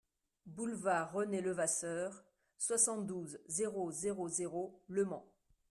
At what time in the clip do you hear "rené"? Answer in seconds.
1.13-1.41